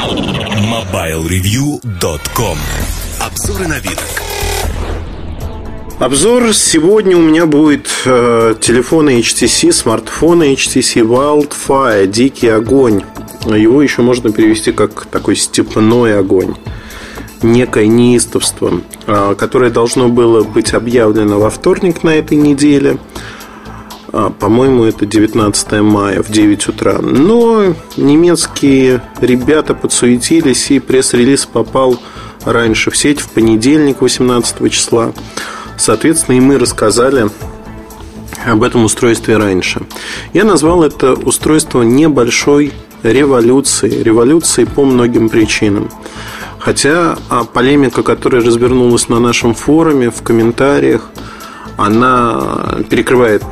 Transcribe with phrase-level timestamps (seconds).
[0.00, 2.56] MobileReview.com
[3.20, 4.00] Обзоры на вид.
[5.98, 13.02] Обзор сегодня у меня будет э, телефоны HTC, смартфоны HTC Wildfire, дикий огонь.
[13.44, 16.54] Его еще можно перевести как такой степной огонь
[17.42, 22.96] некое неистовство, э, которое должно было быть объявлено во вторник на этой неделе.
[24.12, 26.98] А, по-моему, это 19 мая в 9 утра.
[27.00, 31.98] Но немецкие ребята подсуетились, и пресс-релиз попал
[32.44, 35.12] раньше в сеть в понедельник, 18 числа.
[35.76, 37.30] Соответственно, и мы рассказали
[38.44, 39.82] об этом устройстве раньше.
[40.32, 44.02] Я назвал это устройство небольшой революцией.
[44.02, 45.88] Революцией по многим причинам.
[46.58, 51.10] Хотя а, полемика, которая развернулась на нашем форуме, в комментариях,
[51.78, 53.42] она перекрывает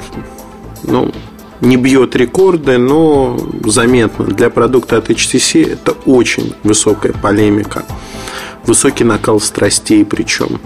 [0.91, 1.13] ну,
[1.61, 4.27] не бьет рекорды, но заметно.
[4.27, 7.85] Для продукта от HTC это очень высокая полемика.
[8.67, 10.61] Высокий накал страстей причем.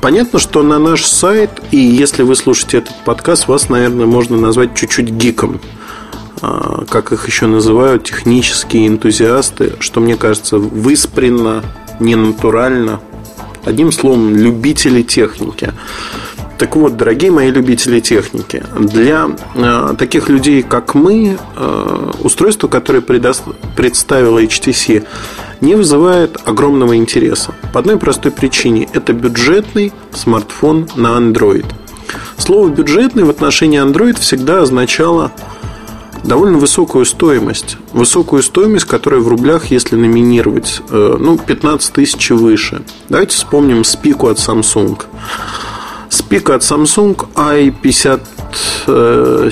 [0.00, 4.74] Понятно, что на наш сайт, и если вы слушаете этот подкаст, вас, наверное, можно назвать
[4.74, 5.60] чуть-чуть гиком.
[6.42, 11.64] А, как их еще называют, технические энтузиасты, что мне кажется выспренно,
[11.98, 13.00] ненатурально.
[13.64, 15.72] Одним словом, любители техники.
[16.58, 23.00] Так вот, дорогие мои любители техники, для э, таких людей, как мы, э, устройство, которое
[23.00, 25.04] предо- представило HTC,
[25.60, 27.54] не вызывает огромного интереса.
[27.72, 28.88] По одной простой причине.
[28.94, 31.66] Это бюджетный смартфон на Android.
[32.38, 35.32] Слово «бюджетный» в отношении Android всегда означало
[36.24, 37.76] довольно высокую стоимость.
[37.92, 42.82] Высокую стоимость, которая в рублях, если номинировать, э, ну, 15 тысяч выше.
[43.08, 45.02] Давайте вспомним спику от Samsung.
[46.26, 48.20] Спик от Samsung i5720
[48.88, 49.50] э,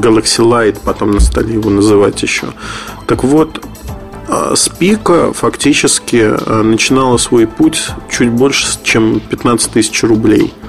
[0.00, 2.46] Galaxy Light, потом на столе его называть еще.
[3.06, 3.62] Так вот,
[4.28, 10.54] э, Спика фактически э, начинала свой путь чуть больше, чем 15 тысяч рублей–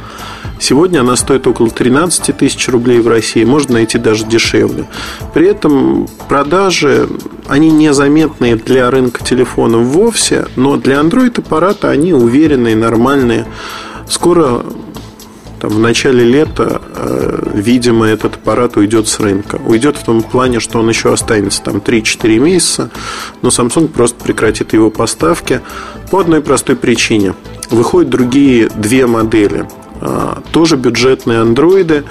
[0.60, 4.86] Сегодня она стоит около 13 тысяч рублей в России, можно найти даже дешевле.
[5.34, 7.08] При этом продажи,
[7.48, 13.46] они незаметные для рынка телефонов вовсе, но для Android аппарата они уверенные, нормальные.
[14.10, 14.64] Скоро
[15.60, 19.60] там, в начале лета, э, видимо, этот аппарат уйдет с рынка.
[19.66, 22.90] Уйдет в том плане, что он еще останется там 3-4 месяца,
[23.42, 25.62] но Samsung просто прекратит его поставки
[26.12, 27.34] по одной простой причине.
[27.70, 29.68] Выходят другие две модели–
[30.52, 32.04] тоже бюджетные андроиды.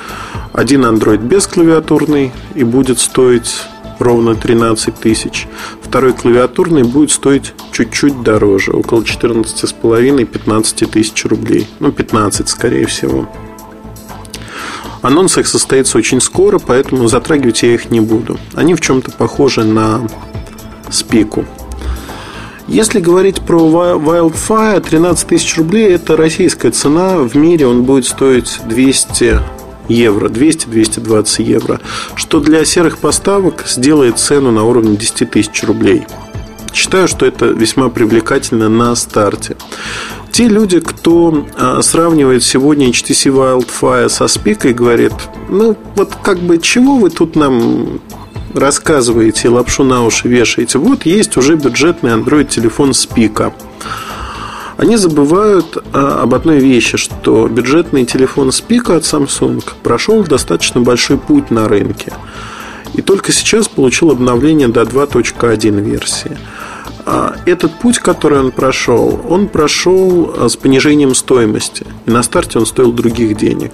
[0.53, 3.63] Один андроид без клавиатурный и будет стоить
[3.99, 5.47] ровно 13 тысяч.
[5.83, 11.67] Второй клавиатурный будет стоить чуть-чуть дороже, около 14,5-15 тысяч рублей.
[11.81, 13.29] Ну, 15, скорее всего.
[15.03, 18.39] Анонс их состоится очень скоро, поэтому затрагивать я их не буду.
[18.55, 20.07] Они в чем-то похожи на
[20.91, 21.45] спику.
[22.69, 27.19] Если говорить про Wildfire, 13 тысяч рублей– это российская цена.
[27.19, 29.41] В мире он будет стоить 200
[29.89, 31.81] евро, 200-220 евро,
[32.17, 36.07] что для серых поставок сделает цену на уровне 10 тысяч рублей.
[36.75, 39.57] Считаю, что это весьма привлекательно на старте.
[40.33, 45.13] Те люди, кто а, сравнивает сегодня HTC Wildfire со спикой, говорит,
[45.49, 48.01] ну вот как бы чего вы тут нам
[48.57, 50.79] рассказываете, лапшу на уши вешаете.
[50.79, 53.53] Вот есть уже бюджетный Android телефон с пика.
[54.77, 60.81] Они забывают а, об одной вещи, что бюджетный телефон с пика от Samsung прошел достаточно
[60.81, 62.13] большой путь на рынке.
[62.95, 66.37] И только сейчас получил обновление до 2.1 версии.
[67.07, 71.87] А этот путь, который он прошел, он прошел а, с понижением стоимости.
[72.05, 73.73] И на старте он стоил других денег.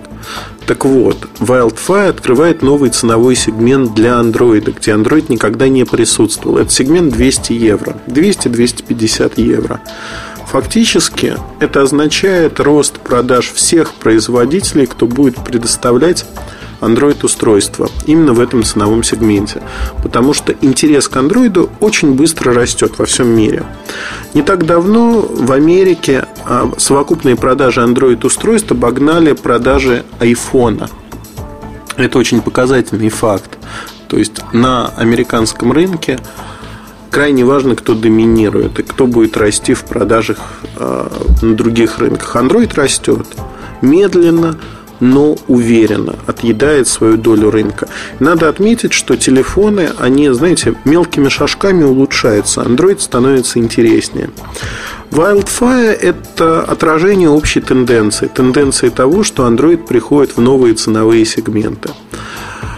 [0.66, 6.58] Так вот, Wildfire открывает новый ценовой сегмент для Android, где Android никогда не присутствовал.
[6.58, 7.96] Это сегмент 200 евро.
[8.06, 9.80] 200-250 евро.
[10.46, 16.26] Фактически это означает рост продаж всех производителей, кто будет предоставлять
[16.82, 19.62] Android-устройства именно в этом ценовом сегменте.
[20.02, 23.64] Потому что интерес к Android очень быстро растет во всем мире.
[24.34, 30.88] Не так давно в Америке а, совокупные продажи Android-устройств обогнали продажи iPhone.
[31.96, 33.58] Это очень показательный факт.
[34.08, 36.18] То есть на американском рынке
[37.10, 40.38] крайне важно, кто доминирует и кто будет расти в продажах
[40.76, 41.08] э,
[41.42, 42.34] на других рынках.
[42.36, 43.26] Android растет
[43.82, 44.58] медленно,
[45.02, 47.88] но уверенно отъедает свою долю рынка.
[48.20, 52.60] Надо отметить, что телефоны, они, знаете, мелкими шажками улучшаются.
[52.62, 54.30] Android становится интереснее.
[55.10, 58.30] Wildfire– это отражение общей тенденции.
[58.32, 61.90] Тенденции того, что Android приходит в новые ценовые сегменты.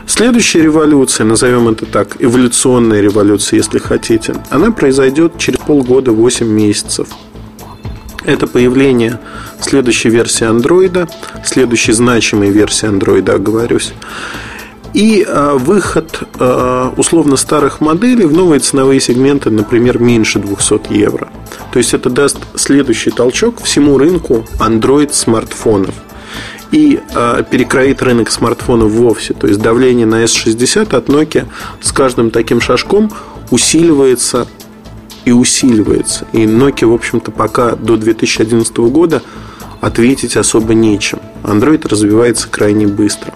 [0.06, 7.08] Следующая революция, назовем это так, эволюционная революция, если хотите, она произойдет через полгода, 8 месяцев.
[8.24, 9.20] Это появление
[9.64, 11.08] следующей версии андроида,
[11.44, 13.92] следующей значимой версии андроида, оговорюсь.
[14.92, 21.28] И а, выход а, условно старых моделей в новые ценовые сегменты, например, меньше 200 евро.
[21.72, 25.94] То есть это даст следующий толчок всему рынку Android смартфонов
[26.70, 29.32] и э, перекроит рынок смартфонов вовсе.
[29.32, 31.46] То есть давление на S60 от Nokia
[31.80, 33.12] с каждым таким шажком
[33.50, 34.48] усиливается
[35.24, 36.26] и усиливается.
[36.32, 39.22] И Nokia, в общем-то, пока до 2011 года
[39.84, 41.20] ответить особо нечем.
[41.42, 43.34] Android развивается крайне быстро.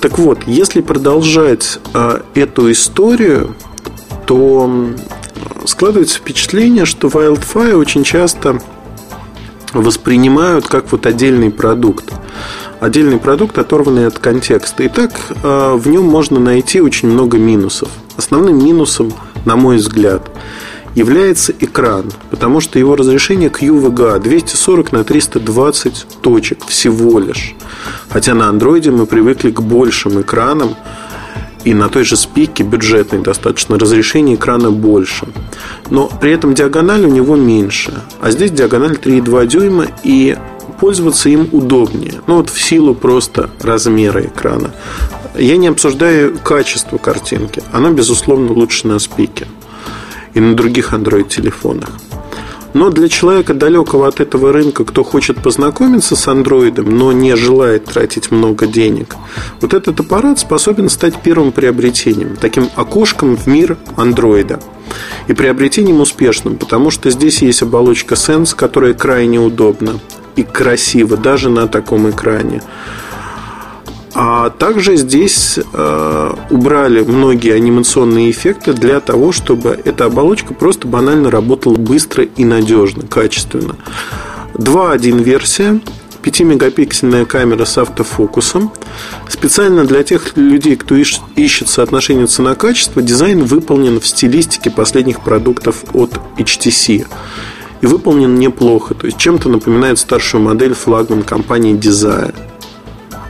[0.00, 3.56] Так вот, если продолжать э, эту историю,
[4.26, 4.94] то
[5.66, 8.60] складывается впечатление, что Wildfire очень часто
[9.72, 12.12] воспринимают как вот отдельный продукт.
[12.78, 14.84] Отдельный продукт, оторванный от контекста.
[14.84, 17.88] И так э, в нем можно найти очень много минусов.
[18.16, 19.12] Основным минусом,
[19.44, 20.30] на мой взгляд,
[20.94, 27.54] является экран, потому что его разрешение QVGA 240 на 320 точек всего лишь.
[28.08, 30.76] Хотя на андроиде мы привыкли к большим экранам,
[31.64, 35.26] и на той же спике бюджетной достаточно разрешение экрана больше.
[35.90, 38.02] Но при этом диагональ у него меньше.
[38.20, 40.36] А здесь диагональ 3,2 дюйма и
[40.78, 42.16] пользоваться им удобнее.
[42.26, 44.72] Ну вот в силу просто размера экрана.
[45.38, 47.62] Я не обсуждаю качество картинки.
[47.72, 49.46] Оно, безусловно, лучше на спике
[50.34, 51.90] и на других Android телефонах.
[52.74, 57.84] Но для человека далекого от этого рынка, кто хочет познакомиться с андроидом, но не желает
[57.84, 59.14] тратить много денег,
[59.60, 64.60] вот этот аппарат способен стать первым приобретением, таким окошком в мир андроида.
[65.28, 70.00] И приобретением успешным, потому что здесь есть оболочка Sense, которая крайне удобна
[70.34, 72.60] и красиво даже на таком экране.
[74.14, 81.32] А также здесь э, убрали многие анимационные эффекты для того, чтобы эта оболочка просто банально
[81.32, 83.74] работала быстро и надежно, качественно.
[84.54, 85.80] 2.1 версия,
[86.22, 88.70] 5-мегапиксельная камера с автофокусом.
[89.28, 96.20] Специально для тех людей, кто ищет соотношение цена-качество, дизайн выполнен в стилистике последних продуктов от
[96.38, 97.04] HTC.
[97.80, 102.53] И выполнен неплохо, то есть чем-то напоминает старшую модель флагман компании Desire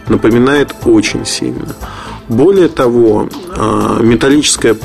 [0.09, 1.75] напоминает очень сильно.
[2.29, 4.77] Более того, а, металлическая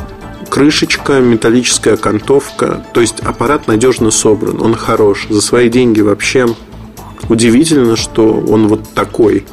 [0.50, 5.28] крышечка, металлическая окантовка, то есть аппарат надежно собран, он хорош.
[5.30, 6.48] За свои деньги вообще
[7.30, 9.46] удивительно, что он вот такой.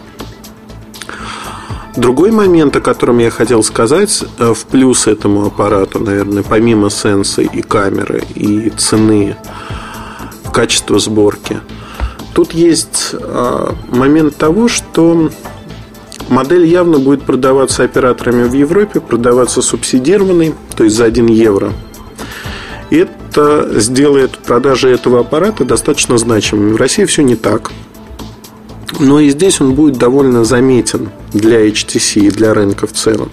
[1.97, 7.41] Другой момент, о котором я хотел сказать, э, в плюс этому аппарату, наверное, помимо сенса
[7.41, 9.37] и камеры, и цены,
[10.53, 11.61] качества сборки,
[12.35, 15.31] тут есть а, момент того, что
[16.29, 21.73] Модель явно будет продаваться операторами в Европе, продаваться субсидированной, то есть за 1 евро.
[22.91, 26.73] И это сделает продажи этого аппарата достаточно значимыми.
[26.73, 27.73] В России все не так.
[28.99, 33.31] Но и здесь он будет довольно заметен для HTC и для рынка в целом.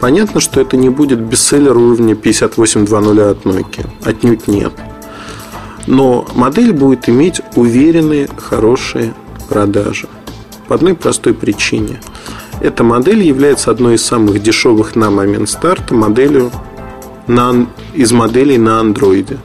[0.00, 3.86] Понятно, что это не будет бестселлер уровня 5820 от Nokia.
[4.04, 4.72] Отнюдь нет.
[5.86, 9.12] Но модель будет иметь уверенные, хорошие
[9.48, 10.08] продажи.
[10.68, 12.00] По одной простой причине.
[12.60, 16.50] Эта модель является одной из самых дешевых на момент старта моделью
[17.26, 19.38] на, из моделей на андроиде.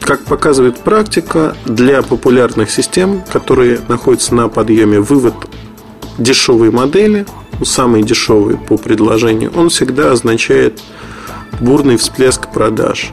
[0.00, 5.34] Как показывает практика, для популярных систем, которые находятся на подъеме, вывод
[6.16, 7.26] дешевой модели,
[7.58, 10.80] ну, самый дешевый по предложению, он всегда означает
[11.60, 13.10] бурный всплеск продаж.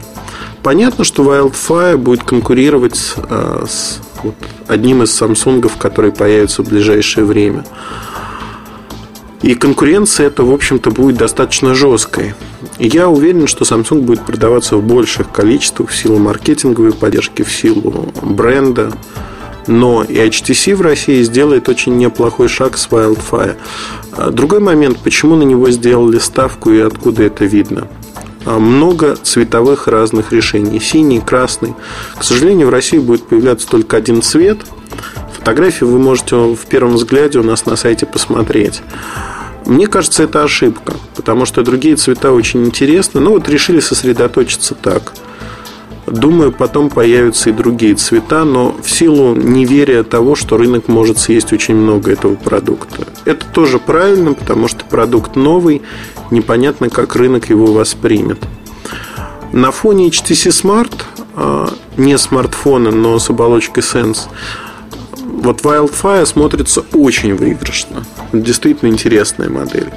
[0.62, 4.34] Понятно, что Wildfire будет конкурировать э, с вот
[4.66, 7.64] одним из Samsung, который появится в ближайшее время.
[9.42, 12.34] И конкуренция это, в общем-то, будет достаточно жесткой.
[12.78, 18.12] Я уверен, что Samsung будет продаваться в больших количествах в силу маркетинговой поддержки, в силу
[18.22, 18.92] бренда.
[19.66, 23.56] Но и HTC в России сделает очень неплохой шаг с Wildfire.
[24.12, 27.88] А другой момент, почему на него сделали ставку и откуда это видно–
[28.46, 30.78] а, много цветовых разных решений.
[30.78, 31.74] Синий, красный.
[32.16, 34.58] К сожалению, в России будет появляться только один цвет.
[35.46, 38.82] Фотографии вы можете в первом взгляде у нас на сайте посмотреть.
[39.64, 43.20] Мне кажется, это ошибка, потому что другие цвета очень интересны.
[43.20, 45.12] Но вот решили сосредоточиться так.
[46.08, 51.52] Думаю, потом появятся и другие цвета, но в силу неверия того, что рынок может съесть
[51.52, 53.06] очень много этого продукта.
[53.24, 55.80] Это тоже правильно, потому что продукт новый,
[56.32, 58.42] непонятно, как рынок его воспримет.
[59.52, 61.04] На фоне HTC Smart,
[61.36, 64.22] а, не смартфона, но с оболочкой Sense,
[65.36, 68.04] вот Wildfire смотрится очень выигрышно.
[68.32, 69.90] Действительно интересная модель.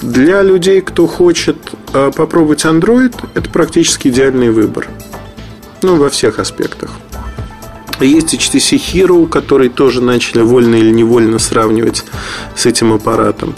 [0.00, 1.56] Для людей, кто хочет
[1.92, 4.88] э, попробовать Android, это практически идеальный выбор.
[5.82, 6.90] Ну, во всех аспектах.
[8.00, 12.04] Есть HTC Hero, который тоже начали вольно или невольно сравнивать
[12.56, 13.54] с этим аппаратом.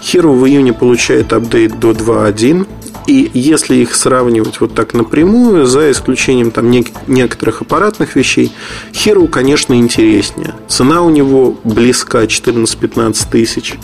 [0.00, 2.66] Hero в июне получает апдейт до 2.1.
[3.06, 8.50] И если их сравнивать вот так напрямую, за исключением там некоторых аппаратных вещей,
[8.92, 10.54] Hero, конечно, интереснее.
[10.68, 13.74] Цена у него близка 14-15 тысяч.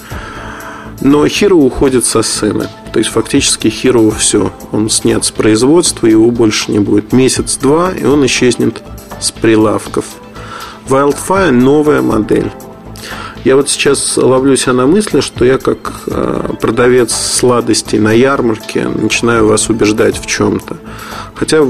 [1.03, 2.69] Но Hero уходит со сцены.
[2.93, 4.53] То есть фактически Hero все.
[4.73, 7.13] Он снят с производства, его больше не будет.
[7.13, 8.83] Месяц-два, и он исчезнет
[9.21, 10.07] с прилавков.
[10.89, 12.51] Wildfire новая модель.
[13.45, 18.87] Я вот сейчас ловлю себя на мысли, что я как э, продавец сладостей на ярмарке
[18.87, 20.77] начинаю вас убеждать в чем-то.
[21.35, 21.63] Хотя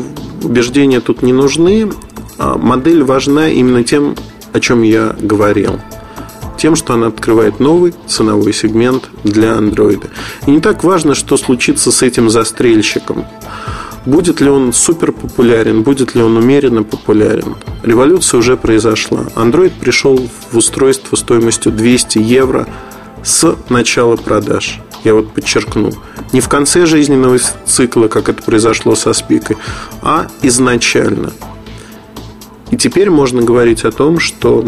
[0.43, 1.93] убеждения тут не нужны.
[2.39, 4.17] А модель важна именно тем,
[4.53, 5.79] о чем я говорил.
[6.59, 10.09] Тем, что она открывает новый ценовой сегмент для андроида.
[10.47, 13.27] И не так важно, что случится с этим застрельщиком.
[14.07, 17.57] Будет ли он супер популярен, будет ли он умеренно популярен?
[17.83, 19.27] Революция уже произошла.
[19.35, 20.19] Android пришел
[20.51, 22.67] в устройство стоимостью 200 евро
[23.23, 24.81] с начала продаж.
[25.05, 25.93] Я вот подчеркну.
[26.33, 29.59] Не в конце жизненного цикла, как это произошло со спикой,
[30.01, 31.33] а изначально.
[32.71, 34.65] И теперь можно говорить о том, что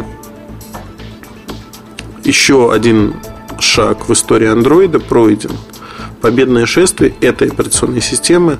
[2.24, 3.14] еще один
[3.60, 5.52] шаг в истории андроида пройден.
[6.20, 8.58] Победное шествие этой операционной системы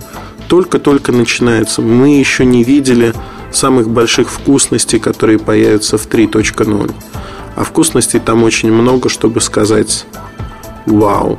[0.48, 1.82] только-только начинается.
[1.82, 3.14] Мы еще не видели
[3.50, 6.94] самых больших вкусностей, которые появятся в 3.0.
[7.54, 10.06] А вкусностей там очень много, чтобы сказать
[10.86, 11.38] «Вау».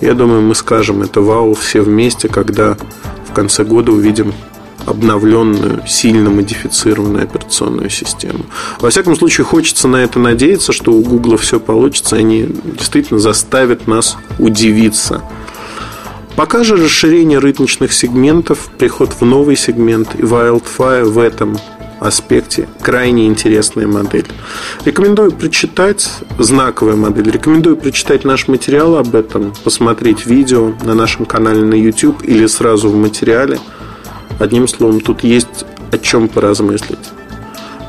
[0.00, 2.76] Я думаю, мы скажем это «Вау» все вместе, когда
[3.28, 4.32] в конце года увидим
[4.86, 8.46] обновленную, сильно модифицированную операционную систему.
[8.80, 13.86] Во всяком случае, хочется на это надеяться, что у Google все получится, они действительно заставят
[13.86, 15.22] нас удивиться–
[16.36, 21.58] Пока же расширение рыночных сегментов, приход в новый сегмент и Wildfire в этом
[22.00, 24.26] аспекте крайне интересная модель.
[24.86, 26.08] Рекомендую прочитать
[26.38, 27.30] знаковая модель.
[27.30, 32.88] Рекомендую прочитать наш материал об этом, посмотреть видео на нашем канале на YouTube или сразу
[32.88, 33.58] в материале.
[34.38, 37.10] Одним словом, тут есть о чем поразмыслить.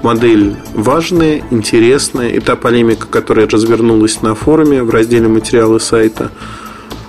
[0.03, 2.31] Модель важная, интересная.
[2.31, 6.29] И та полемика, которая развернулась на форуме в разделе материалы сайта–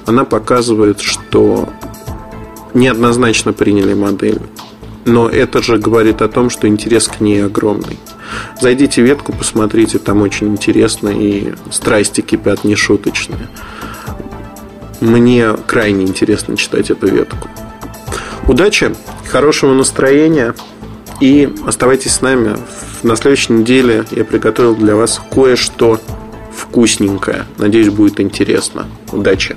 [0.06, 1.68] она показывает, что
[2.74, 4.40] неоднозначно приняли модель.
[5.06, 7.98] Но это же говорит о том, что интерес к ней огромный.
[8.60, 13.48] Зайдите в ветку, посмотрите, там очень интересно и страсти кипят нешуточные.
[15.00, 17.48] Мне крайне интересно читать эту ветку.
[18.48, 18.94] Удачи,
[19.30, 20.54] хорошего настроения
[21.20, 22.56] и оставайтесь с нами.
[23.02, 26.00] На следующей неделе я приготовил для вас кое-что
[26.56, 27.44] вкусненькое.
[27.58, 28.86] Надеюсь, будет интересно.
[29.12, 29.56] Удачи!